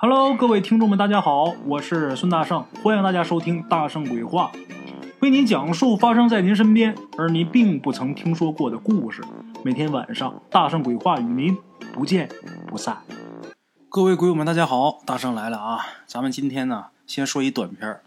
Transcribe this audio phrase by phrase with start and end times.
[0.00, 4.52] Hello，各位听众们，大家好，我是孙大圣，欢迎大家收听《大圣鬼话》，
[5.18, 9.24] 为您讲述发生在您身边而您并不曾听说过的故事。
[9.64, 11.58] 每天晚上，《大圣鬼话》与您
[11.92, 12.28] 不见
[12.68, 13.02] 不散。
[13.88, 15.84] 各位鬼友们，大家好，大圣来了啊！
[16.06, 18.02] 咱们今天呢，先说一短片儿。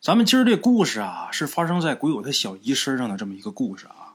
[0.00, 4.14] 咱们今儿这故事啊，是发生在鬼友他小姨身上的这么一个故事啊。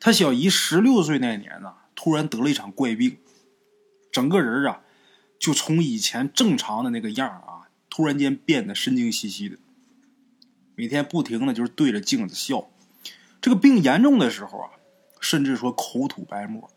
[0.00, 3.18] 他小姨十六岁那年呢，突然得了一场怪病，
[4.10, 4.80] 整个人啊。
[5.42, 9.58] 就从以前正常的那个样啊，突然间变得神经兮兮的，
[10.76, 12.70] 每天不停的就是对着镜子笑。
[13.40, 14.70] 这个病严重的时候啊，
[15.18, 16.70] 甚至说口吐白沫。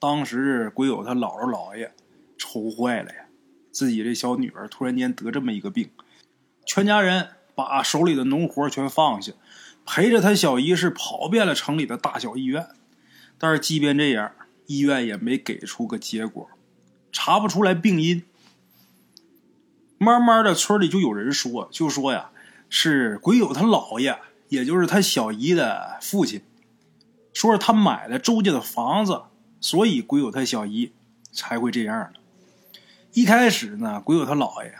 [0.00, 1.92] 当时鬼友他姥姥姥爷
[2.36, 3.28] 愁坏了呀，
[3.70, 5.88] 自己这小女儿突然间得这么一个病，
[6.64, 9.32] 全家人把手里的农活全放下，
[9.86, 12.66] 陪着他小姨是跑遍了城里的大小医院。
[13.38, 14.32] 但是即便这样，
[14.66, 16.50] 医院也没给出个结果。
[17.18, 18.22] 查不出来病因，
[19.96, 22.28] 慢慢的村里就有人说，就说呀，
[22.68, 24.18] 是鬼友他姥爷，
[24.50, 26.42] 也就是他小姨的父亲，
[27.32, 29.22] 说是他买了周家的房子，
[29.62, 30.92] 所以鬼友他小姨
[31.32, 32.20] 才会这样的
[33.14, 34.74] 一开始呢，鬼友他姥爷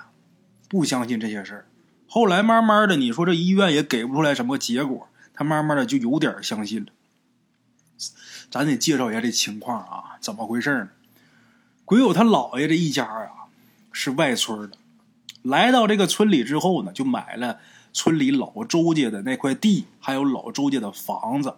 [0.69, 1.67] 不相信这些事儿，
[2.07, 6.93] 后来慢慢的，你说这医院也给不出来什么结果，他慢慢的就有点相信了。
[8.51, 10.91] 咱得介绍一下这情况啊，怎么回事呢？
[11.87, 13.47] 鬼友他姥爷这一家啊，
[13.93, 14.77] 是外村的，
[15.43, 17.61] 来到这个村里之后呢，就买了
[17.93, 21.55] 村里老周家的那块地，还有老周家的房子。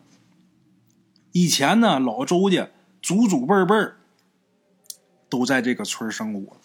[1.32, 2.68] 以前呢，老周家
[3.00, 3.74] 祖祖辈辈
[5.30, 6.58] 都在这个村生活。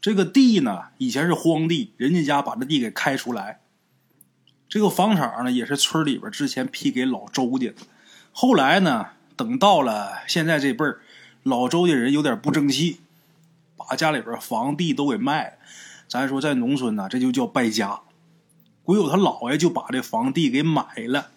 [0.00, 3.62] 这个地呢，以前是荒地，人家家把这地给开出来。
[4.68, 7.78] 这个房产呢，也是村里边之前批给老周家的。
[8.30, 11.00] 后来呢，等到了现在这辈儿。
[11.46, 12.98] 老周家人有点不争气，
[13.76, 15.52] 把家里边房地都给卖了。
[16.08, 18.00] 咱说在农村呢，这就叫败家。
[18.82, 21.30] 鬼友他姥爷就把这房地给买了，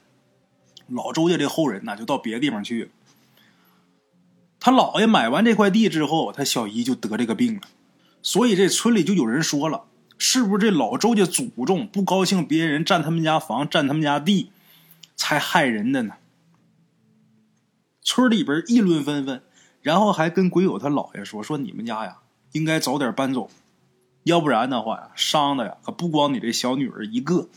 [0.88, 2.90] 老周家这后人呢就到别的地方去了。
[4.60, 7.62] 他姥爷买完这块地之后，他小姨就得这个病了，
[8.24, 9.84] 所以这村里就有人说了：
[10.18, 14.50] 是不是这老周家祖宗不高兴别人占他们家房、占他们家地，
[15.16, 16.16] 才害人的呢？
[18.02, 19.44] 村里边议论纷纷。
[19.82, 22.18] 然后还跟鬼友他姥爷说：“说你们家呀，
[22.52, 23.50] 应该早点搬走，
[24.24, 27.48] 要不然的话呀，伤的呀可不光你这小女儿一个。”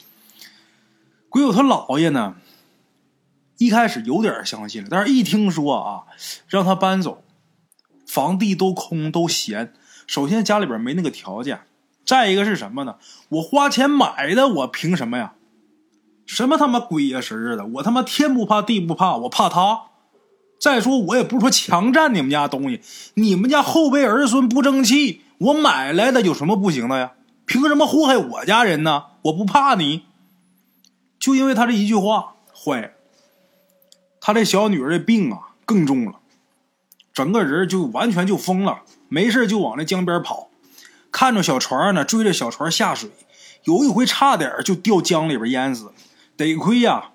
[1.28, 2.36] 鬼友他姥爷呢，
[3.58, 6.04] 一开始有点相信了，但是一听说啊，
[6.46, 7.22] 让他搬走，
[8.06, 9.72] 房地都空都闲，
[10.06, 11.62] 首先家里边没那个条件，
[12.04, 12.96] 再一个是什么呢？
[13.30, 15.34] 我花钱买的，我凭什么呀？
[16.26, 17.66] 什么他妈鬼呀神似的？
[17.66, 19.91] 我他妈天不怕地不怕，我怕他。
[20.62, 22.80] 再说，我也不是说强占你们家东西，
[23.14, 27.14] 你们家后辈儿孙不争气，我买来的有什么不行的呀？
[27.46, 29.06] 凭什么祸害我家人呢？
[29.22, 30.04] 我不怕你，
[31.18, 32.90] 就因为他这一句话坏了。
[34.20, 36.20] 他这小女儿的病啊更重了，
[37.12, 40.48] 整个人就完全就疯了，没事就往那江边跑，
[41.10, 43.10] 看着小船呢，追着小船下水，
[43.64, 45.92] 有一回差点就掉江里边淹死，
[46.36, 47.10] 得亏呀，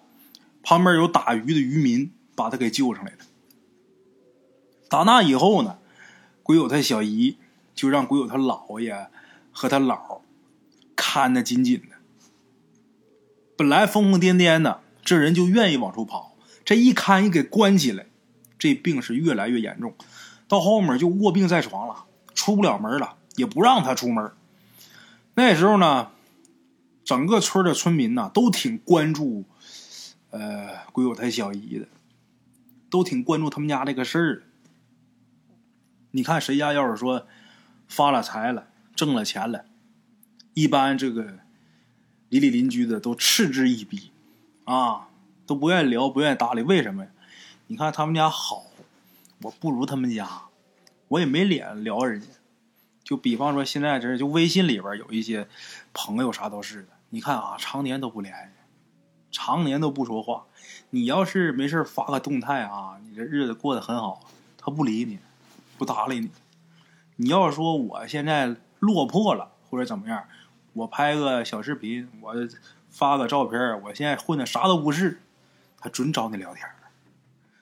[0.62, 3.20] 旁边有打鱼的渔民把他给救上来了。
[4.90, 5.78] 打那以后呢，
[6.44, 7.38] 鬼友他小姨
[7.76, 9.08] 就让鬼友他姥爷
[9.52, 10.22] 和他姥
[10.96, 11.98] 看得紧紧的。
[13.58, 16.36] 本来疯疯癫癫的，这人就愿意往出跑。
[16.64, 18.06] 这一看一给关起来，
[18.60, 19.96] 这病是越来越严重，
[20.48, 24.32] 到后面就卧病在床了，出不了门了，也不让他出门。
[25.34, 26.12] 那时候呢，
[27.04, 29.46] 整个村的村民呢都挺关注，
[30.30, 31.88] 呃，鬼友他小姨的，
[32.90, 34.44] 都挺关注他们家这个事儿。
[36.18, 37.28] 你看谁家要是说
[37.88, 39.66] 发了财了、挣了钱了，
[40.56, 41.38] 一般这个
[42.30, 44.10] 邻里邻居的都嗤之以鼻，
[44.64, 45.10] 啊，
[45.46, 46.64] 都不愿意聊、不愿意搭理。
[46.64, 47.12] 为什么呀？
[47.68, 48.64] 你看他们家好，
[49.44, 50.46] 我不如他们家，
[51.10, 52.26] 我也没脸聊人家。
[53.04, 55.48] 就比方说现在这就微信里边有一些
[55.94, 58.50] 朋友啥都是的，你看啊，常年都不联系，
[59.30, 60.48] 常年都不说话。
[60.90, 64.20] 你要是没事发个动态啊，你这日子过得很好，
[64.58, 65.20] 他不理你。
[65.78, 66.32] 不搭理你。
[67.18, 70.26] 你要说我现在落魄了，或者怎么样，
[70.74, 72.34] 我拍个小视频，我
[72.90, 75.22] 发个照片，我现在混的啥都不是，
[75.80, 76.68] 他准找你聊天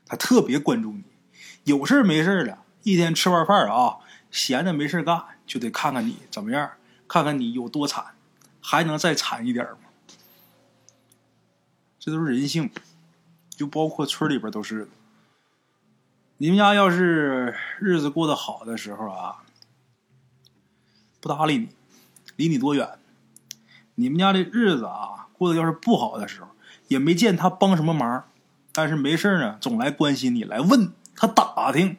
[0.05, 1.03] 他特别关注你，
[1.63, 3.97] 有事没事的，一天吃完饭啊，
[4.29, 6.71] 闲着没事干，就得看看你怎么样，
[7.07, 8.13] 看看你有多惨，
[8.61, 9.89] 还能再惨一点吗？
[11.99, 12.69] 这都是人性，
[13.49, 14.87] 就包括村里边都是。
[16.37, 19.43] 你们家要是日子过得好的时候啊，
[21.21, 21.69] 不搭理你，
[22.35, 22.99] 离你多远？
[23.95, 26.49] 你们家的日子啊，过得要是不好的时候，
[26.89, 28.25] 也没见他帮什么忙，
[28.73, 31.95] 但是没事呢，总来关心你，来问他打听。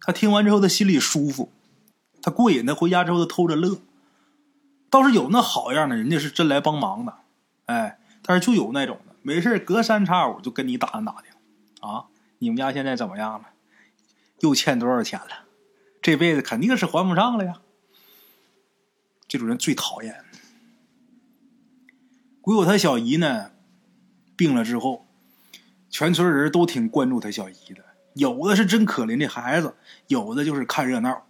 [0.00, 1.52] 他听完之后，他心里舒服，
[2.22, 2.64] 他过瘾。
[2.64, 3.78] 他回家之后，他偷着乐。
[4.88, 7.12] 倒是有那好样的，人家是真来帮忙的，
[7.66, 12.06] 哎，但是就有那种的，没事隔三差五就跟你打听打听啊。
[12.38, 13.50] 你们家现在怎么样了？
[14.40, 15.46] 又欠多少钱了？
[16.02, 17.60] 这辈子肯定是还不上了呀！
[19.26, 20.24] 这种人最讨厌。
[22.40, 23.52] 鬼友他小姨呢，
[24.36, 25.06] 病了之后，
[25.90, 27.84] 全村人都挺关注他小姨的。
[28.14, 29.74] 有的是真可怜的孩子，
[30.06, 31.26] 有的就是看热闹。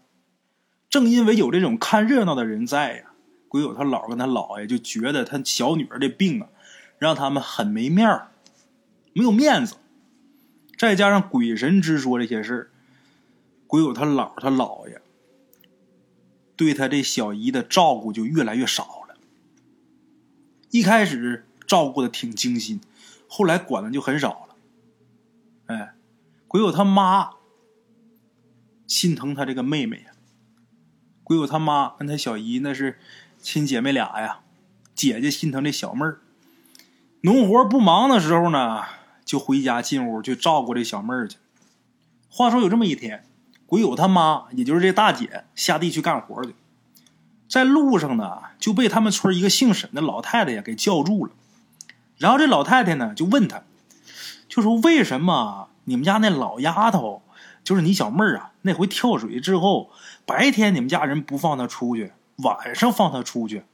[0.90, 3.12] 正因为有这种看热闹的人在呀，
[3.48, 6.48] 鬼友他姥跟他姥爷就觉得他小女儿的病啊，
[6.98, 8.28] 让他们很没面儿，
[9.14, 9.76] 没有面子。
[10.76, 12.70] 再加上鬼神之说这些事儿，
[13.66, 15.00] 鬼友他姥他姥爷
[16.54, 19.16] 对他这小姨的照顾就越来越少了。
[20.70, 22.80] 一开始照顾的挺精心，
[23.26, 24.56] 后来管的就很少了。
[25.74, 25.94] 哎，
[26.46, 27.30] 鬼友他妈
[28.86, 30.12] 心疼他这个妹妹呀。
[31.24, 32.98] 鬼友他妈跟他小姨那是
[33.40, 34.40] 亲姐妹俩呀，
[34.94, 36.20] 姐姐心疼这小妹儿。
[37.22, 38.84] 农活不忙的时候呢。
[39.26, 41.36] 就回家进屋去照顾这小妹儿去。
[42.30, 43.26] 话说有这么一天，
[43.66, 46.54] 鬼友他妈，也就是这大姐，下地去干活去，
[47.48, 51.32] 在路上呢就被他们村一个姓沈的老太太呀给叫住了。
[52.16, 53.64] 然后这老太太呢就问他，
[54.48, 57.22] 就说为什么你们家那老丫头，
[57.64, 59.90] 就是你小妹儿啊，那回跳水之后，
[60.24, 63.64] 白天你们家人不放她出去，晚上放她出去？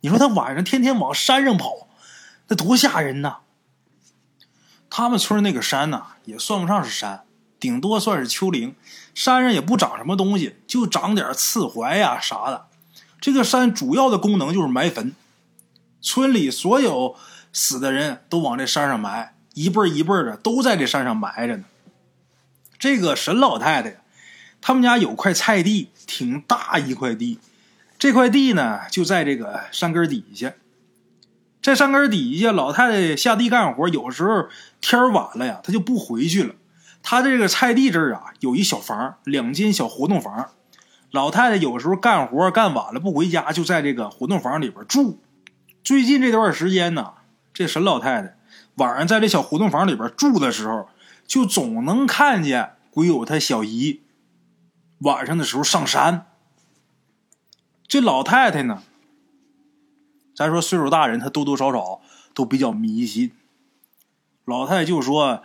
[0.00, 1.88] 你说她晚上天天往山上跑，
[2.48, 3.38] 那多吓人呐！
[4.94, 7.22] 他们村那个山呐，也算不上是山，
[7.58, 8.76] 顶多算是丘陵。
[9.14, 12.66] 山上也不长什么东西，就长点刺槐呀啥的。
[13.18, 15.14] 这个山主要的功能就是埋坟，
[16.02, 17.16] 村里所有
[17.54, 21.64] 死的人都往这山上埋，一辈一辈的都在这山上埋着呢。
[22.78, 24.02] 这个沈老太太，
[24.60, 27.38] 他们家有块菜地，挺大一块地。
[27.98, 30.52] 这块地呢，就在这个山根底下。
[31.62, 34.48] 在山根底下，老太太下地干活，有时候
[34.80, 36.56] 天晚了呀，她就不回去了。
[37.04, 40.50] 她这个菜地这儿啊，有一小房，两间小活动房。
[41.12, 45.20] 老太太有时候干活干晚了不回家，就在这个活动房里边住。
[45.84, 47.12] 最近这段时间呢，
[47.54, 48.36] 这沈老太太
[48.76, 50.88] 晚上在这小活动房里边住的时候，
[51.26, 54.02] 就总能看见鬼友他小姨
[55.00, 56.26] 晚上的时候上山。
[57.86, 58.82] 这老太太呢？
[60.42, 62.00] 咱说岁数大人，他多多少少
[62.34, 63.30] 都比较迷信。
[64.44, 65.44] 老太太就说：“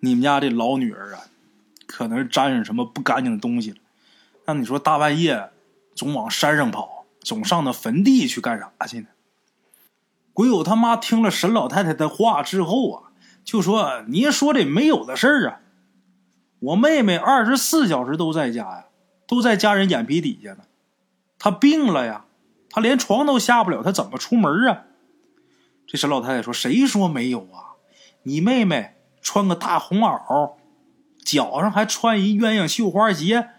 [0.00, 1.26] 你们家这老女儿啊，
[1.86, 3.76] 可能沾上什么不干净的东西了。
[4.46, 5.50] 那你说大半夜
[5.94, 9.08] 总往山上跑，总上那坟地去干啥去呢？”
[10.32, 13.12] 鬼友他妈听了沈老太太的话之后啊，
[13.44, 15.60] 就说：“你说这没有的事儿啊！
[16.60, 18.86] 我妹妹二十四小时都在家呀，
[19.26, 20.64] 都在家人眼皮底下呢。
[21.38, 22.24] 她病了呀。”
[22.72, 24.84] 他连床都下不了，他怎么出门啊？
[25.86, 27.76] 这沈老太太说：“谁说没有啊？
[28.22, 30.54] 你妹妹穿个大红袄，
[31.22, 33.50] 脚上还穿一鸳鸯绣花鞋，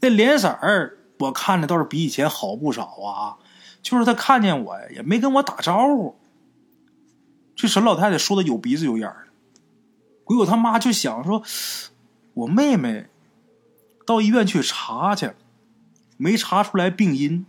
[0.00, 3.38] 那脸色儿我看着倒是比以前好不少啊。
[3.80, 6.16] 就是她看见我也没跟我打招呼。”
[7.56, 9.60] 这沈老太太说的有鼻子有眼儿的，
[10.24, 11.42] 鬼友他妈就想说
[12.34, 13.06] ：“我妹妹
[14.04, 15.30] 到医院去查去，
[16.18, 17.46] 没查出来病因。”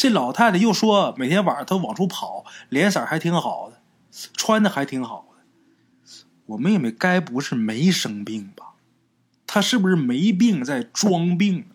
[0.00, 3.82] 这老太太又说，每天晚上她往出跑，脸色还挺好的，
[4.32, 5.42] 穿的还挺好的。
[6.46, 8.76] 我妹妹该不是没生病吧？
[9.46, 11.66] 她是不是没病在装病？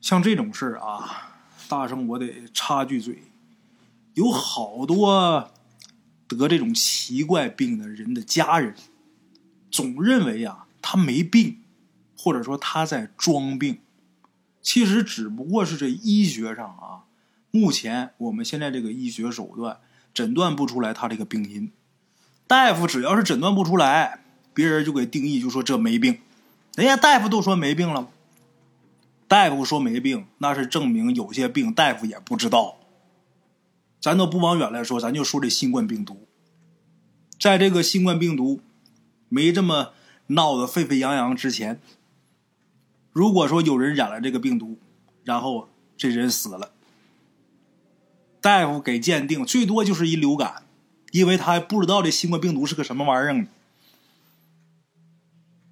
[0.00, 1.34] 像这种事啊，
[1.68, 3.24] 大圣我得插句嘴，
[4.14, 5.52] 有好多
[6.26, 8.74] 得这种奇怪病的人的家人，
[9.70, 11.60] 总认为啊他没病，
[12.16, 13.80] 或者说他在装病。
[14.62, 17.04] 其实只不过是这医学上啊，
[17.50, 19.78] 目前我们现在这个医学手段
[20.14, 21.72] 诊断不出来他这个病因。
[22.46, 26.20] 大夫只要是诊断不出来，别人就给定义就说这没病。
[26.76, 28.08] 人家大夫都说没病了，
[29.26, 32.76] 大夫说没病，那是证明有些病大夫也不知道。
[34.00, 36.26] 咱都不往远来说，咱就说这新冠病毒，
[37.38, 38.60] 在这个新冠病毒
[39.28, 39.92] 没这么
[40.28, 41.80] 闹得沸沸扬扬之前。
[43.12, 44.78] 如果说有人染了这个病毒，
[45.22, 46.72] 然后这人死了，
[48.40, 50.64] 大夫给鉴定最多就是一流感，
[51.12, 53.46] 因为他还不知道这新冠病毒是个什么玩意儿呢。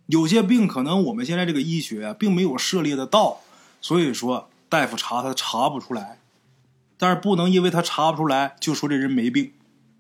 [0.06, 3.40] 有些病可能我们现在这个医学，并没有涉猎的到，
[3.80, 6.18] 所以说大夫查他查不出来。
[6.98, 9.54] 但是不能因为他查不出来就说这人没病，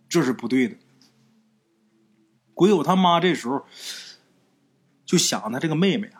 [0.06, 0.76] 这是不对的。
[2.52, 3.64] 鬼友他妈这时候
[5.06, 6.19] 就想他这个妹妹啊，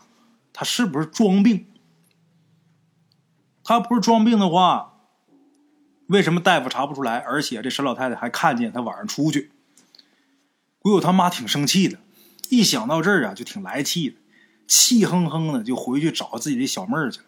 [0.53, 1.67] 她是不是装病？
[3.63, 4.99] 她不是装病的话，
[6.07, 7.19] 为什么大夫查不出来？
[7.19, 9.53] 而且这沈老太太还看见她晚上出去。
[10.81, 11.99] 鬼友他妈挺生气的，
[12.49, 14.17] 一想到这儿啊，就挺来气的，
[14.67, 17.27] 气哼哼的就回去找自己的小妹儿去了，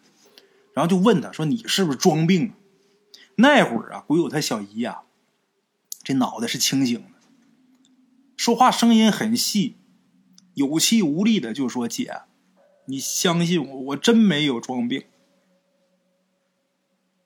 [0.73, 2.53] 然后就问他说：“你是不是装病啊？”
[3.37, 5.03] 那会儿啊，鬼友他小姨呀，
[6.03, 7.19] 这脑袋是清醒的，
[8.35, 9.77] 说话声音很细，
[10.55, 12.21] 有气无力的就说：“姐，
[12.85, 15.03] 你相信我，我真没有装病。”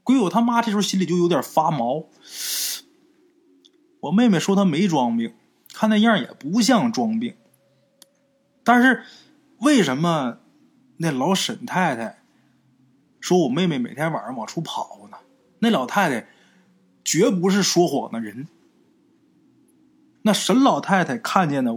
[0.03, 2.05] 鬼友他妈这时候心里就有点发毛。
[3.99, 5.33] 我妹妹说她没装病，
[5.73, 7.35] 看那样也不像装病。
[8.63, 9.03] 但是
[9.57, 10.37] 为什么
[10.97, 12.23] 那老沈太太
[13.19, 15.17] 说我妹妹每天晚上往出跑呢？
[15.59, 16.29] 那老太太
[17.03, 18.47] 绝不是说谎的人。
[20.21, 21.73] 那沈老太太看见的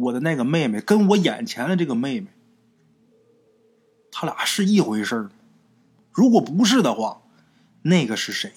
[0.00, 2.28] 我的那个妹妹，跟我眼前的这个妹妹，
[4.10, 5.30] 他俩是一回事吗？
[6.10, 7.20] 如果不是的话，
[7.82, 8.52] 那个是谁？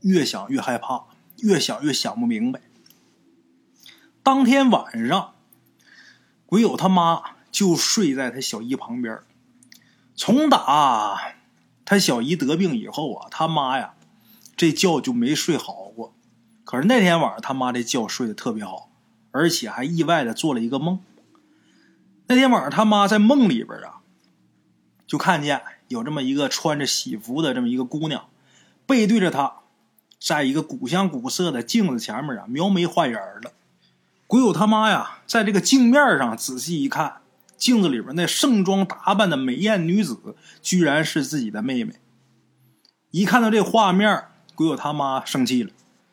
[0.00, 1.04] 越想越害怕，
[1.38, 2.60] 越想越想不明白。
[4.22, 5.34] 当天晚上，
[6.44, 9.20] 鬼友他妈就睡在他小姨旁边，
[10.16, 11.34] 从打。
[11.84, 13.94] 他小姨得病以后啊，他妈呀，
[14.56, 16.12] 这觉就没睡好过。
[16.64, 18.85] 可是那天晚上，他妈这觉睡得特别好，
[19.36, 20.98] 而且还意外的做了一个梦。
[22.26, 24.00] 那天晚上，他妈在梦里边啊，
[25.06, 28.28] 就看见有这么一个穿着喜服的这么一个姑娘，
[28.86, 29.56] 背对着他，
[30.18, 33.52] 在一个古香古色的镜子前面啊，描眉画眼的。
[34.26, 37.18] 鬼友他妈呀，在这个镜面上仔细一看。
[37.56, 41.94] 镜子里边那盛装打扮的美艳女子，居然是自己的妹妹。
[43.12, 44.24] 一看到这画面，
[44.54, 45.70] 鬼友他妈生气了，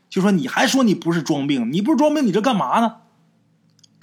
[0.10, 1.70] 就说：“你还说你不是装病？
[1.70, 3.02] 你不是装病，你这干嘛呢？”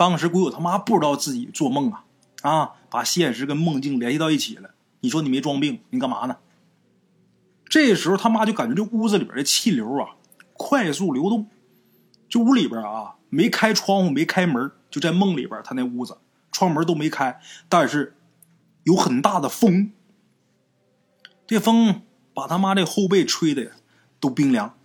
[0.00, 2.04] 当时鬼友他妈不知道自己做梦啊，
[2.40, 4.70] 啊，把现实跟梦境联系到一起了。
[5.00, 6.38] 你说你没装病，你干嘛呢？
[7.66, 10.16] 这时候他妈就感觉这屋子里边的气流啊
[10.54, 11.48] 快速流动，
[12.30, 16.16] 这屋里边啊没开窗户，没开门，就在梦里边，他那屋子。
[16.50, 17.38] 窗门都没开，
[17.68, 18.16] 但是
[18.84, 19.92] 有很大的风，
[21.46, 22.00] 这风
[22.32, 23.72] 把他妈这后背吹的
[24.18, 24.78] 都冰凉。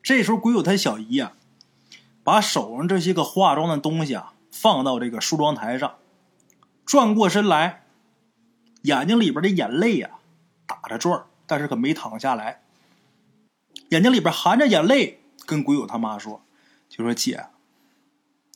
[0.00, 1.32] 这时候，鬼友他小姨啊，
[2.24, 5.96] 把手上这些个化妆的东西啊放到这个梳妆台上，
[6.84, 7.84] 转过身来，
[8.82, 10.10] 眼睛里边的眼泪呀
[10.66, 12.62] 打着转但是可没淌下来，
[13.88, 16.42] 眼睛里边含着眼泪，跟鬼友他妈说
[16.88, 17.46] ：“就说姐，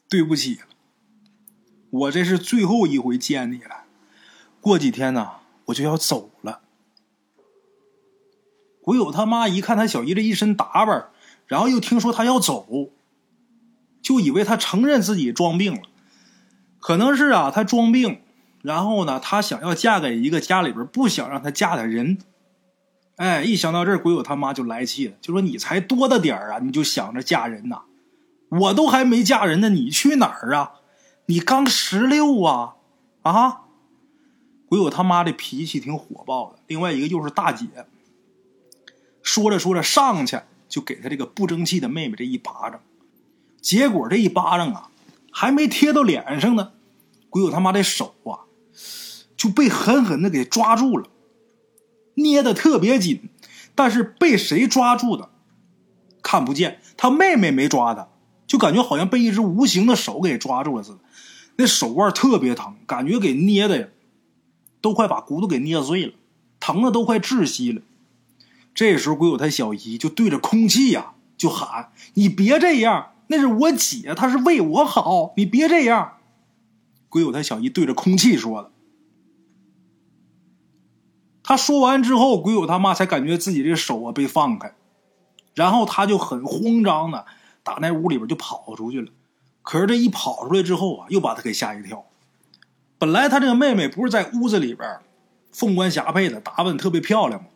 [0.08, 0.60] 对不起。”
[1.90, 3.84] 我这是最后一回见你了，
[4.60, 6.60] 过几天呢，我就要走了。
[8.82, 11.10] 鬼友他妈一看他小姨这一身打扮，
[11.46, 12.90] 然后又听说他要走，
[14.06, 15.80] 就以为他承认自己装病了。
[16.78, 18.20] 可能是啊，他装病，
[18.62, 22.18] 然后呢，他想要嫁给一个家里边不想让他嫁的人。
[23.16, 27.82] 哎，一想到这儿，鬼友他妈就来气了，就说：“你才多大点儿啊，你就想着嫁人呐？
[28.48, 30.74] 我都还没嫁人呢，你去哪儿啊？”
[31.26, 32.76] 你刚十六啊，
[33.22, 33.62] 啊！
[34.68, 36.60] 鬼友他妈的脾气挺火爆的。
[36.68, 37.66] 另外一个又是大姐，
[39.20, 42.80] 说着说着上去就给他这个不争气的妹妹这一巴掌。
[43.66, 44.90] 结果这一巴掌啊，
[45.32, 46.70] 还没贴到脸上呢，
[47.28, 48.46] 鬼友他妈的手啊
[49.36, 51.08] 就被狠狠的给抓住了，
[52.14, 53.28] 捏的特别紧。
[53.74, 55.30] 但是被谁抓住的
[56.22, 58.06] 看不见，他妹妹没抓他，
[58.46, 60.98] 就感觉好像被一只无形的手给抓住了似的。
[61.56, 63.88] 那手腕特别疼，感觉给捏的呀，
[64.80, 66.12] 都快把骨头给捏碎了，
[66.60, 67.82] 疼的都快窒息了。
[68.72, 76.14] 这时候，鬼友他小姨就对着空气呀就喊：“你别这样，那是我姐，她是为我好，你别这样。”
[77.08, 78.70] 鬼友他小姨对着空气说的。
[81.42, 84.74] 他说完之后，鬼友他妈才感觉自己这手啊被放开，
[85.54, 87.24] 然后他就很慌张的
[87.62, 89.12] 打那屋里边就跑出去了。
[89.62, 92.04] 可是这一跑出来之后啊，又把他给吓一跳。
[92.98, 94.98] 本来他这个妹妹不是在屋子里边，
[95.52, 97.48] 凤冠霞帔的，打扮特别漂亮吗？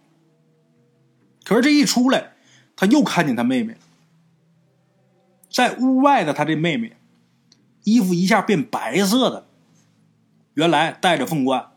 [1.45, 2.33] 可是这一出来，
[2.77, 3.81] 他又看见他妹妹了。
[5.51, 6.97] 在屋外的他这妹妹，
[7.85, 9.47] 衣服一下变白色的，
[10.55, 11.73] 原来戴着凤冠，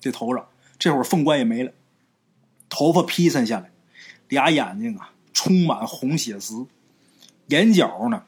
[0.00, 1.72] 这头上这会儿凤冠也没了，
[2.68, 3.70] 头发披散下来，
[4.28, 6.66] 俩眼睛啊充满红血丝，
[7.46, 8.24] 眼角呢。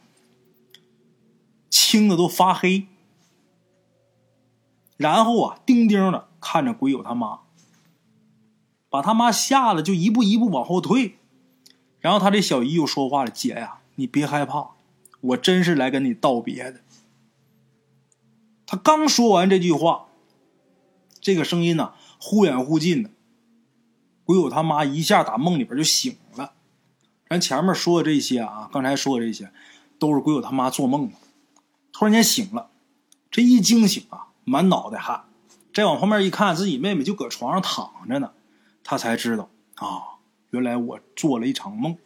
[1.68, 2.86] 青的都发黑，
[4.96, 7.40] 然后啊，丁丁的看着鬼友他妈，
[8.88, 11.18] 把他妈吓得就一步一步往后退。
[12.00, 14.70] 然后他这小姨又说话了：“姐呀，你别害怕，
[15.20, 16.80] 我真是来跟你道别的。”
[18.66, 20.06] 他刚说完这句话，
[21.20, 23.10] 这个声音呢忽远忽近的，
[24.24, 26.52] 鬼友他妈一下打梦里边就醒了。
[27.28, 29.52] 咱前面说的这些啊，刚才说的这些，
[29.98, 31.10] 都是鬼友他妈做梦
[31.92, 32.70] 突然间醒了，
[33.30, 35.24] 这一惊醒啊，满脑袋汗，
[35.72, 38.32] 再往旁边一看，自己妹妹就搁床上躺着呢，
[38.82, 40.18] 他才知道啊，
[40.50, 41.96] 原来我做了一场梦。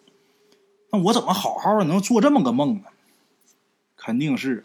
[0.92, 2.88] 那我怎么好好的能做这么个梦呢？
[3.96, 4.64] 肯定是，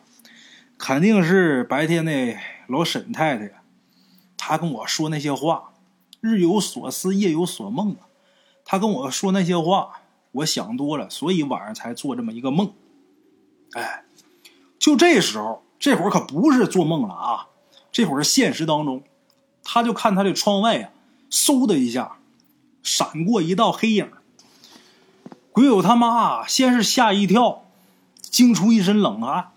[0.77, 3.51] 肯定是白天那老沈太太呀，
[4.37, 5.73] 她跟我说那些话，
[6.21, 8.07] 日有所思，夜有所梦啊。
[8.63, 10.01] 她跟我说那些话，
[10.31, 12.73] 我想多了，所以晚上才做这么一个梦。
[13.73, 14.05] 哎，
[14.79, 17.47] 就这时候，这会儿可不是做梦了啊，
[17.91, 19.03] 这会儿是现实当中，
[19.63, 20.89] 他就看他的窗外呀，
[21.29, 22.17] 嗖的一下，
[22.81, 24.09] 闪过一道黑影。
[25.55, 27.63] 鬼友他妈先是吓一跳，
[28.19, 29.53] 惊出一身冷汗，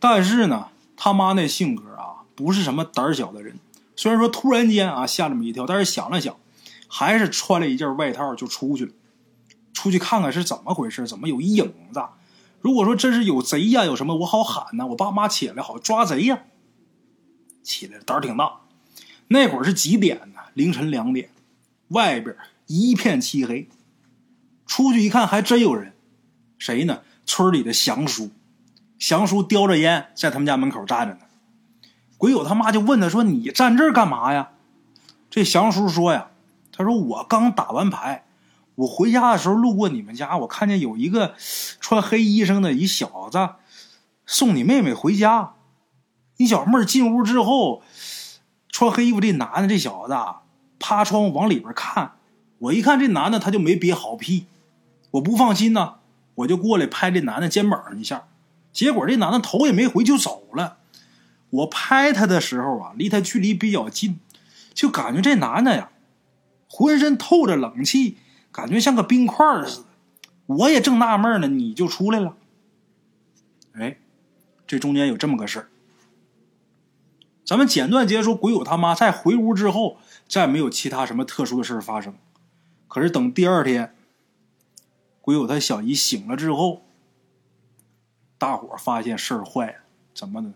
[0.00, 3.56] 但是呢，他妈那性格啊，不是什么胆小的人。
[3.94, 6.34] 虽然说突然间啊吓这么一跳，但是想了想，
[6.88, 8.92] 还是穿了一件外套就出去了，
[9.72, 12.02] 出去看看是怎么回事，怎么有一影子。
[12.60, 14.88] 如果说真是有贼呀，有什么我好喊呢？
[14.88, 16.40] 我爸妈起来好抓贼呀。
[17.62, 18.62] 起来，胆儿挺大。
[19.28, 20.40] 那会儿是几点呢？
[20.54, 21.30] 凌晨两点，
[21.90, 23.68] 外边一片漆黑。
[24.68, 25.94] 出去一看，还真有人，
[26.58, 27.00] 谁呢？
[27.26, 28.30] 村里的祥叔，
[28.98, 31.20] 祥叔叼着烟在他们家门口站着呢。
[32.16, 34.50] 鬼友他妈就问他说：“你站这儿干嘛呀？”
[35.28, 36.28] 这祥叔说：“呀，
[36.72, 38.24] 他说我刚打完牌，
[38.76, 41.34] 我回家的时候路过你们家，我看见有一个
[41.80, 43.50] 穿黑衣裳的一小子
[44.24, 45.52] 送你妹妹回家。
[46.38, 47.82] 你小妹进屋之后，
[48.70, 50.16] 穿黑衣服这男的这小子
[50.78, 52.12] 趴窗户往里边看，
[52.58, 54.46] 我一看这男的他就没憋好屁。”
[55.12, 55.94] 我不放心呐，
[56.34, 58.28] 我就过来拍这男的肩膀上一下，
[58.72, 60.78] 结果这男的头也没回就走了。
[61.50, 64.20] 我拍他的时候啊，离他距离比较近，
[64.74, 65.90] 就感觉这男的呀，
[66.68, 68.18] 浑身透着冷气，
[68.52, 69.86] 感觉像个冰块似的。
[70.44, 72.36] 我也正纳闷呢，你就出来了。
[73.72, 73.96] 哎，
[74.66, 75.68] 这中间有这么个事儿。
[77.46, 79.96] 咱们简短结束，鬼友他妈在回屋之后，
[80.28, 82.14] 再没有其他什么特殊的事发生。
[82.86, 83.94] 可是等第二天。
[85.28, 86.86] 鬼友他小姨醒了之后，
[88.38, 89.80] 大伙发现事儿坏了，
[90.14, 90.54] 怎么的？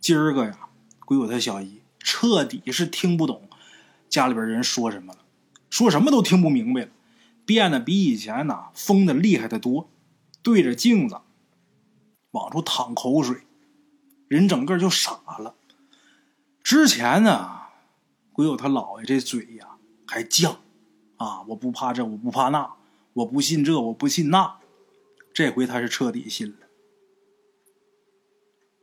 [0.00, 3.46] 今儿个呀，鬼友他小姨彻底是听不懂
[4.08, 5.18] 家里边人说什么了，
[5.68, 6.88] 说什么都听不明白了，
[7.44, 9.90] 变得比以前呐疯的厉害的多，
[10.42, 11.20] 对着镜子
[12.30, 13.42] 往出淌口水，
[14.28, 15.56] 人整个就傻了。
[16.62, 17.64] 之前呢，
[18.32, 20.56] 鬼友他姥爷这嘴呀还犟，
[21.18, 22.79] 啊，我不怕这，我不怕那。
[23.14, 24.58] 我不信这，我不信那，
[25.32, 26.56] 这回他是彻底信了。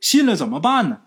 [0.00, 1.02] 信了怎么办呢？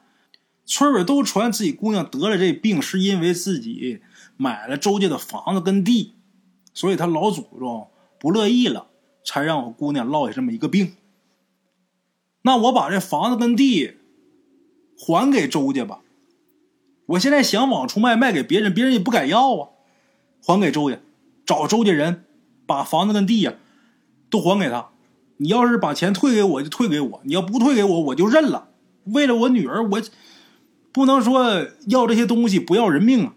[0.65, 4.01] 村委都传自己姑娘得了这病，是因为自己
[4.38, 6.15] 买了周家的房子跟地，
[6.73, 8.88] 所以他老祖宗不乐意了，
[9.25, 10.95] 才让我姑娘落下这么一个病。
[12.43, 13.97] 那我把这房子跟地
[14.97, 16.01] 还给周家吧。
[17.07, 19.69] 我现在想往出卖，卖给别人，别人也不敢要啊。
[20.41, 20.99] 还给周家，
[21.45, 22.25] 找周家人。
[22.71, 23.55] 把房子跟地呀
[24.29, 24.91] 都还给他，
[25.36, 28.69] 你要是把钱退给我就退给我，你要不退给我我就认了。
[29.03, 30.01] 为了我女儿，我
[30.93, 33.34] 不能说要这些东西不要人命啊。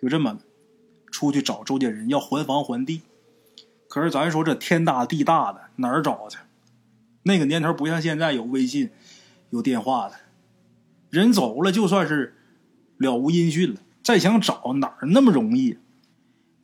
[0.00, 0.38] 就这么
[1.10, 3.00] 出去找周家人要还房还地，
[3.88, 6.38] 可是咱说这天大地大的哪儿找去？
[7.24, 8.90] 那个年头不像现在有微信、
[9.50, 10.14] 有电话的，
[11.10, 12.36] 人走了就算是
[12.98, 15.78] 了无音讯了，再想找哪儿那么容易？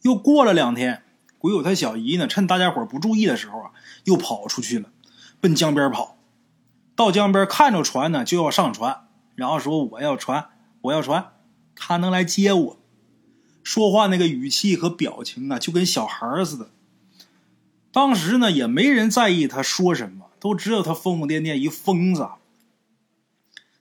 [0.04, 1.02] 又过了两天，
[1.38, 3.70] 鬼友他小姨呢，趁大家伙不注意的时候啊，
[4.04, 4.90] 又跑出去了，
[5.40, 6.18] 奔江边跑。
[6.94, 10.50] 到江边看着船呢，就要上船，然后说我要船，
[10.82, 11.32] 我要船，
[11.74, 12.78] 他能来接我。
[13.62, 16.68] 说话那个语气和表情啊，就跟小孩似的。
[17.90, 22.28] 当时呢，也没人在意他说什么，都知道他疯疯癫癫一疯子。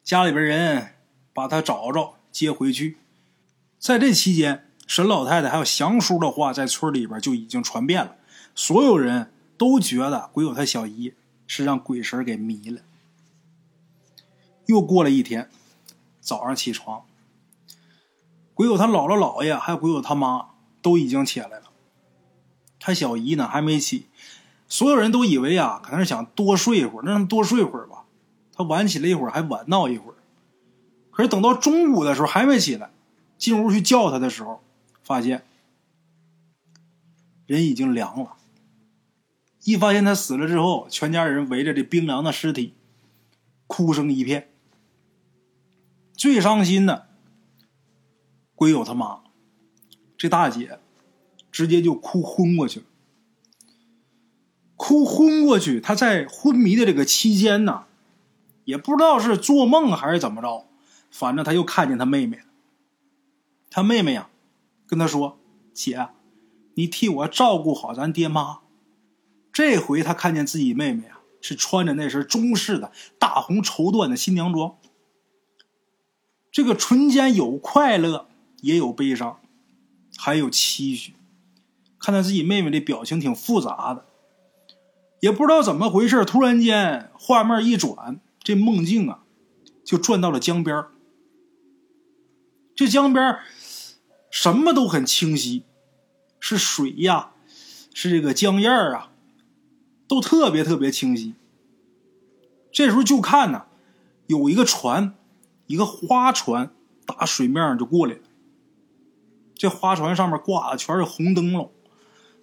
[0.05, 0.93] 家里边人
[1.33, 2.99] 把他找着接回去，
[3.77, 4.69] 在这期间。
[4.85, 8.15] 沈老太太还有祥叔的话在村里边就已经传遍了，
[8.53, 11.13] 所有人都觉得鬼友他小姨
[11.47, 12.81] 是让鬼神给迷了。
[14.65, 15.49] 又过了一天，
[16.19, 17.03] 早上起床，
[18.53, 20.49] 鬼友他姥姥姥爷还有鬼友他妈
[20.81, 21.63] 都已经起来了，
[22.79, 24.07] 他小姨呢还没起。
[24.67, 28.05] 所有人都以为啊，可能是想多睡一会儿，那让多睡会儿吧。
[28.55, 30.15] 他晚起了一会儿，还晚闹一会儿。
[31.11, 32.89] 可是等到中午的时候还没起来，
[33.37, 34.63] 进屋去叫他的时候，
[35.03, 35.45] 发现
[37.45, 38.37] 人已经凉了。
[39.63, 42.73] 一发现他死了之后，全家人围着这冰凉的尸体，
[43.67, 44.49] 哭声一片。
[46.13, 47.07] 最伤心的，
[48.55, 49.23] 鬼友他妈，
[50.17, 50.79] 这大姐
[51.51, 52.85] 直接就哭昏过去了。
[54.75, 57.85] 哭昏过去，她在昏迷的这个期间呢，
[58.65, 60.65] 也不知道是做梦还是怎么着，
[61.09, 62.43] 反正她又看见她妹妹了。
[63.69, 64.29] 她妹妹呀，
[64.87, 65.39] 跟他说
[65.73, 66.09] ：“姐，
[66.75, 68.59] 你替我照顾好咱爹妈。”
[69.53, 74.77] 这回他看见自己妹妹啊，是穿着那身中式的大红绸缎的新娘装。
[76.51, 78.27] 这个唇间有快乐，
[78.61, 79.39] 也有悲伤，
[80.17, 81.13] 还有期许。
[81.99, 84.05] 看到自己妹妹的表情挺复杂的，
[85.21, 89.23] 也不知道怎么回事，突然间画面一转，这梦境啊，
[89.85, 90.85] 就转到了江边
[92.75, 93.37] 这江边
[94.33, 95.61] 什么都很清晰，
[96.39, 97.33] 是水呀，
[97.93, 99.11] 是这个江燕啊。
[100.07, 101.35] 都特别特别清晰。
[102.71, 103.65] 这时候就看呢，
[104.25, 105.13] 有一个船，
[105.67, 106.71] 一个花船
[107.05, 108.21] 打水面上就过来了。
[109.53, 111.71] 这花船上面挂的全是红灯笼，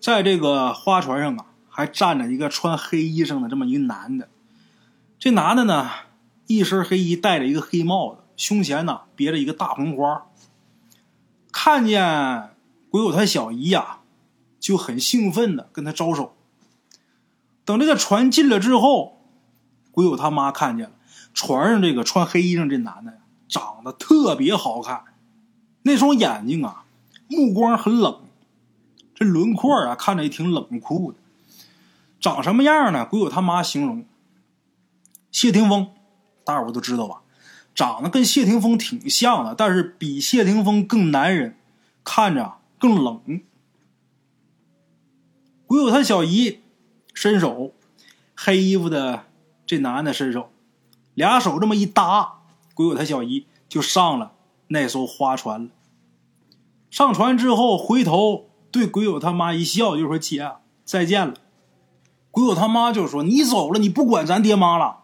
[0.01, 4.29] 在这个花船上啊，还站着一个穿黑衣裳的这么一个男的。
[5.19, 5.91] 这男的呢，
[6.47, 10.27] 一身黑衣，戴着一个黑帽子，胸前呢别着一个大红花。
[11.63, 12.55] 看见
[12.89, 13.99] 鬼友他小姨呀，
[14.59, 16.35] 就很兴奋的跟他招手。
[17.67, 19.21] 等这个船进了之后，
[19.93, 20.93] 鬼友他妈看见了
[21.35, 25.05] 船上这个穿黑衣裳这男的，长得特别好看，
[25.83, 26.87] 那双眼睛啊，
[27.29, 28.23] 目光很冷，
[29.15, 31.19] 这轮廓啊看着也挺冷酷的。
[32.19, 33.05] 长什么样呢？
[33.05, 34.07] 鬼友他妈形容
[35.31, 35.91] 谢霆锋，
[36.43, 37.20] 大伙都知道吧？
[37.75, 41.57] 长得跟谢霆锋挺像的，但是比谢霆锋更男人，
[42.05, 43.43] 看着更冷。
[45.67, 46.61] 鬼友他小姨。
[47.13, 47.73] 伸手，
[48.35, 49.25] 黑衣服的
[49.67, 50.51] 这男的伸手，
[51.13, 52.39] 俩手这么一搭，
[52.73, 54.33] 鬼友他小姨就上了
[54.69, 55.71] 那艘花船了。
[56.89, 60.53] 上船之后，回头对鬼友他妈一笑，就说：“姐，
[60.85, 61.35] 再见了。”
[62.31, 65.01] 鬼友他妈就说：“你走了，你不管咱爹妈了。”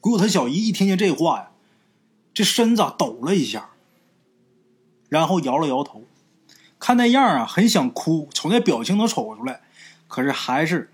[0.00, 1.50] 鬼友他小姨一听见这话呀，
[2.36, 3.70] 这身子抖了一下，
[5.08, 6.02] 然后摇了摇头，
[6.78, 9.62] 看那样啊，很想哭，瞅那表情能瞅出来，
[10.06, 10.92] 可是还是。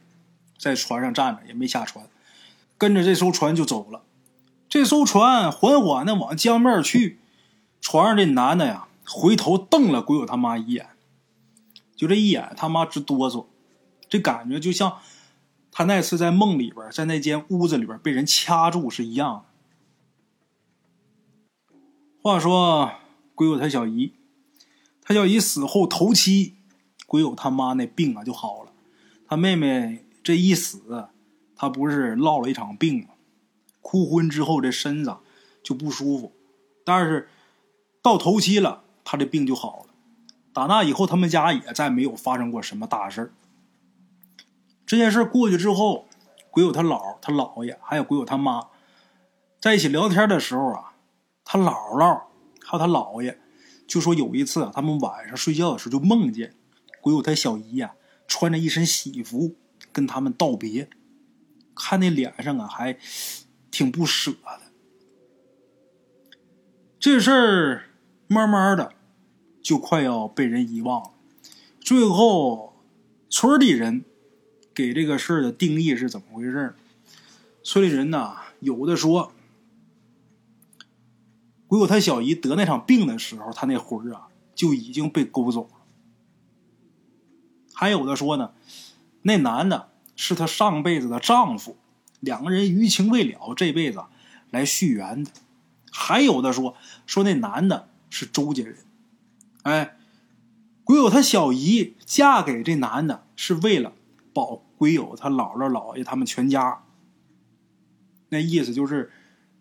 [0.57, 2.07] 在船上站着也没下船，
[2.78, 4.02] 跟着这艘船就走了。
[4.68, 7.18] 这艘船缓缓的往江面去，
[7.81, 10.90] 船上这男的呀，回头瞪了鬼友他妈一眼，
[11.96, 13.46] 就这一眼，他妈直哆嗦，
[14.09, 14.98] 这感觉就像
[15.72, 19.52] 他那次在梦里边，在那间屋子里边被人掐住是一样的。
[22.22, 22.92] 话说
[23.35, 24.14] 鬼友他小姨，
[25.02, 26.54] 他小姨死后头七，
[27.06, 28.72] 鬼友他妈那病啊就好了，
[29.28, 30.06] 他妹妹。
[30.24, 31.08] 这一死，
[31.56, 33.08] 他不是落了一场病吗？
[33.80, 35.16] 哭昏之后，这身子
[35.64, 36.32] 就不舒服。
[36.85, 37.28] 但是
[38.00, 39.87] 到头七了，他这病就好了。
[40.52, 43.32] 打那以后，他们家也再没有发生过什么大事
[44.87, 46.06] 这件事过去之后，
[46.52, 48.68] 鬼友他姥、他姥爷还有鬼友他妈
[49.61, 50.91] 在一起聊天的时候啊，
[51.44, 52.22] 他姥姥
[52.61, 53.38] 还有他姥爷
[53.87, 56.55] 就说有一次他们晚上睡觉的时候就梦见
[57.00, 57.94] 鬼友他小姨呀
[58.26, 59.57] 穿着一身喜服。
[59.90, 60.88] 跟他们道别，
[61.74, 62.96] 看那脸上啊，还
[63.70, 64.62] 挺不舍的。
[66.98, 67.90] 这事儿
[68.26, 68.94] 慢慢的
[69.61, 71.11] 就快要被人遗忘了。
[71.78, 72.83] 最后，
[73.28, 74.05] 村里人
[74.72, 76.74] 给这个事儿的定义是怎么回事？
[77.62, 79.33] 村里人呐，有的说，
[81.72, 85.70] 鬼友他小姨得那场病的时候，他那魂儿啊就已经被勾走了。
[87.72, 88.52] 还有的说呢。
[89.22, 91.78] 那男的是她上辈子的丈夫，
[92.20, 94.04] 两个人余情未了，这辈子
[94.50, 95.30] 来续缘的。
[95.90, 98.76] 还有的说说那男的是周家人，
[99.62, 99.96] 哎，
[100.85, 103.94] 鬼友他小姨嫁给这男的是为了
[104.35, 106.82] 保鬼友他姥姥姥爷他们全家。
[108.28, 109.11] 那意思就是，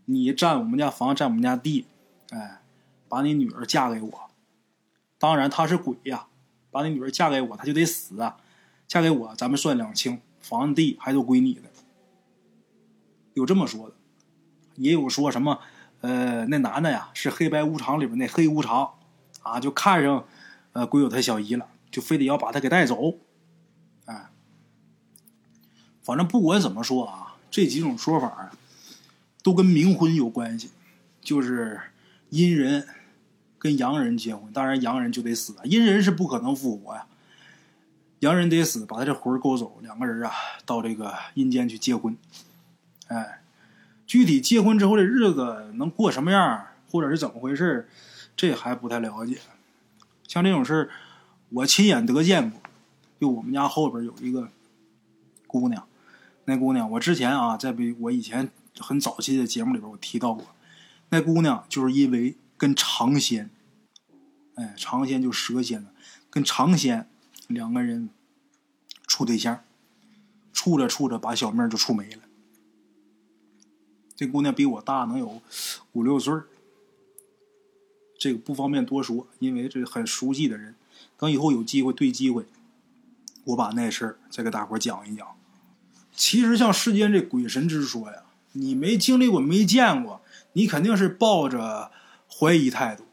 [0.04, 1.86] 你占我们家房，占我们家地，
[2.32, 2.62] 哎，
[3.08, 4.30] 把你女儿嫁给我。
[5.18, 6.28] 当然他是鬼呀，
[6.72, 8.38] 把你女儿嫁给我，他就得死啊。
[8.88, 11.70] 嫁给我，咱们算两清，房地还都归你的。
[13.34, 13.96] 有这么说的，
[14.76, 15.60] 也有说什么，
[16.02, 18.96] 呃，那男的呀是黑白无常里边那黑无常，
[19.44, 20.26] 啊，就看上
[20.74, 23.14] 呃鬼友他小姨了，就非得要把他给带走。
[24.06, 24.30] 哎，
[26.04, 28.52] 反正不管怎么说啊，这几种说法
[29.44, 30.72] 都跟冥婚有关系，
[31.22, 31.80] 就是
[32.32, 32.88] 阴人
[33.60, 37.06] 跟阳人结婚，当然阳人就得死，阴人是不可能复活呀。
[38.20, 40.32] 洋人得死，把他这魂勾走，两个人啊
[40.66, 42.18] 到这个阴间去结婚。
[43.08, 43.42] 哎，
[44.08, 47.90] 具体结婚之后的日子能过什么样，或者是怎么回事，
[48.36, 49.40] 这还不太了解。
[50.28, 50.90] 像这种事，
[51.50, 52.62] 我亲眼得见过。
[53.20, 54.50] 就我们家后边有一个
[55.46, 55.86] 姑娘，
[56.46, 60.46] 那姑娘我之前啊在比我以前很早期的节目里边我提到过，
[61.12, 63.50] 那姑娘就是因为跟尝鲜，
[64.56, 65.94] 哎，尝鲜就蛇仙了，
[66.30, 67.08] 跟尝鲜。
[67.48, 68.10] 两个人
[69.06, 69.62] 处对象，
[70.54, 72.22] 处着处着把小命就处没了。
[74.16, 75.42] 这姑娘比我大能有
[75.92, 76.34] 五六岁
[78.18, 80.76] 这个不方便多说，因为这很熟悉的人。
[81.18, 82.46] 等以后有机会对机会，
[83.44, 85.28] 我把那事儿再给大伙讲一讲。
[86.16, 90.21] 其实像世间这鬼神之说呀，你没经历过、没见过，
[90.54, 91.92] 你肯定是抱着
[92.28, 93.04] 怀疑态度，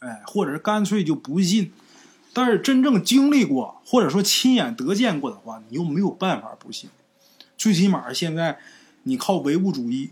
[0.00, 1.72] 哎，或者是干脆就不信。
[2.32, 6.90] 但是真正经历过，或者说亲眼得见过的话，你又没有办法不信。
[7.56, 8.58] 最起码现在，
[9.04, 10.10] 你靠唯物主义，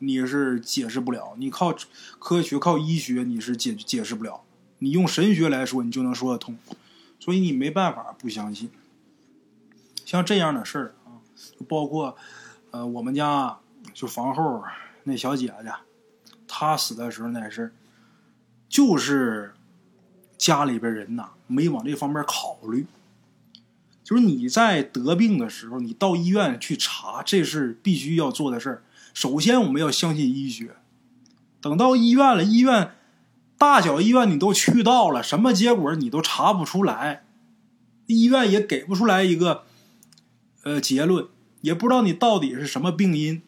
[0.00, 1.72] 你是解释不了；你靠
[2.18, 4.40] 科学、靠医学，你是解解释不了。
[4.80, 6.58] 你用神学来说，你就能说得通。
[7.20, 8.68] 所以你没办法不相信。
[10.04, 11.22] 像这样的事儿啊，
[11.68, 12.16] 包括
[12.72, 13.60] 呃，我们家
[13.94, 14.64] 就房后
[15.04, 15.72] 那小姐姐，
[16.46, 17.72] 她死的时候那事儿，
[18.68, 19.54] 就是
[20.36, 21.30] 家里边人呐。
[21.46, 22.86] 没往这方面考虑，
[24.02, 28.82] 就是你在得病的时候，你到医院去查，这是必须要做的事儿。
[29.12, 30.76] 首先，我们要相信医学。
[31.60, 32.92] 等到医院了，医院
[33.58, 37.24] 大小医院你都去到了，什么结果你都查不出来，
[38.06, 39.64] 医院也给不出来一个
[40.62, 41.26] 呃结论，
[41.60, 43.42] 也不知道你到底是什么病因，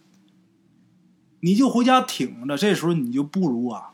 [1.44, 2.57] 你就回家挺着。
[2.57, 3.90] 这时候你就不如啊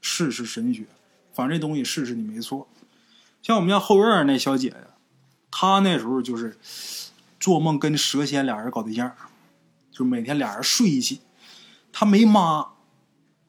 [0.00, 0.86] 试试神学，
[1.32, 2.68] 反正这东西试试你没错。
[3.42, 4.76] 像我们家后院那小姐姐，
[5.50, 6.56] 她那时候就是
[7.40, 9.12] 做梦跟蛇仙俩人搞对象，
[9.90, 11.20] 就每天俩人睡一起。
[11.90, 12.68] 她没妈，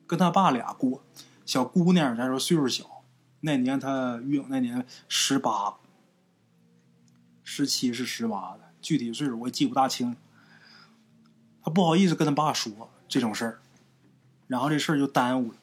[0.08, 1.04] 跟她爸俩过。
[1.46, 3.04] 小姑娘咱说岁数小，
[3.42, 5.76] 那年她育那年十八，
[7.44, 10.18] 十七是十八的，具体岁数我记不大清。
[11.62, 13.60] 她不好意思跟她爸说这种事儿，
[14.48, 15.58] 然后这事儿就耽误了。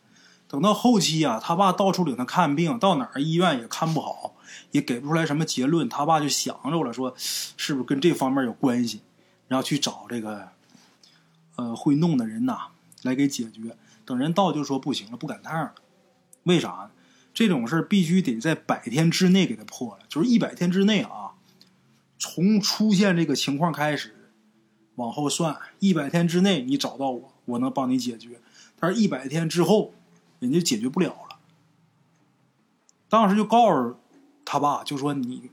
[0.49, 4.35] 等到后期啊，他爸到处领他看病，到哪儿医院也看不好，
[4.71, 5.87] 也给不出来什么结论。
[5.87, 9.03] 他爸就想着了，说是不是跟这方面有关系，
[9.49, 10.49] 然后去找这个
[11.57, 12.69] 呃会弄的人呐
[13.03, 13.77] 来给解决。
[14.07, 15.75] 等人到就说不行了，不赶趟了。
[16.45, 16.91] 为啥？
[17.35, 21.33] 这种事必须得在百天之内给他破了，就是一百天之内啊，
[22.19, 24.33] 从出现这个情况开始
[24.97, 28.41] 往后算，一百天之内你找到我，我能帮你解决。
[28.79, 29.95] 但是一百天之后。
[30.43, 31.39] 人家解决不了了，
[33.09, 33.95] 当时就告诉
[34.45, 35.53] 他爸，就说你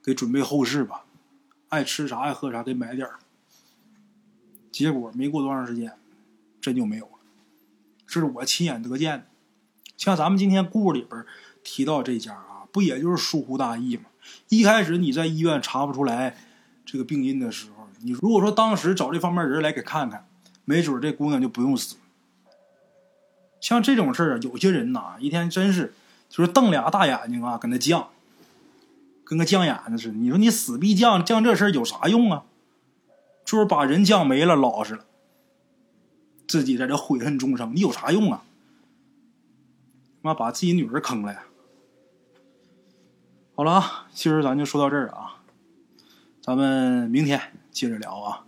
[0.00, 1.04] 给准备后事吧，
[1.70, 3.18] 爱吃啥爱喝啥，给买点儿。
[4.70, 5.98] 结果没过多长时间，
[6.60, 7.18] 真就没有了。
[8.06, 9.26] 这是我亲眼得见的。
[9.96, 11.26] 像咱们今天故事里边
[11.64, 14.04] 提到这家啊，不也就是疏忽大意吗？
[14.50, 16.36] 一开始你在医院查不出来
[16.86, 20.28] 这个病因的时候，你如果说当时找这方面人来给看看，
[20.64, 21.96] 没准这姑娘就不用死。
[23.60, 25.94] 像这种事儿，有些人呐，一天真是
[26.28, 28.06] 就是瞪俩大眼睛啊，跟那犟，
[29.24, 30.14] 跟个犟眼子似的。
[30.14, 32.44] 你说你死逼犟犟这事儿有啥用啊？
[33.44, 35.04] 就是把人犟没了，老实了，
[36.48, 38.42] 自己在这悔恨终生，你有啥用啊？
[40.22, 41.44] 妈把自己女儿坑了呀！
[43.54, 45.42] 好了啊，今儿咱就说到这儿啊，
[46.40, 48.44] 咱们明天接着聊啊。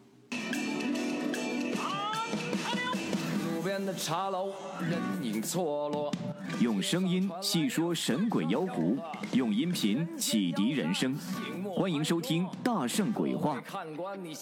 [3.96, 6.12] 茶楼，人影错落。
[6.60, 8.96] 用声音细说神鬼妖狐，
[9.32, 11.16] 用音频启迪人生。
[11.74, 13.58] 欢迎收听《大圣鬼话》。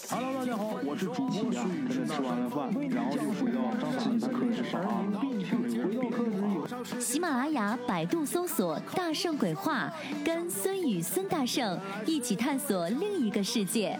[0.09, 3.59] Hello，大家好，我是主播孙宇，吃完了饭，然后就回到
[3.97, 5.25] 自己的课室上课
[6.99, 9.91] 喜马拉雅、百度搜索“大圣鬼话”，
[10.23, 13.99] 跟孙宇、孙大圣一起探索另一个世界。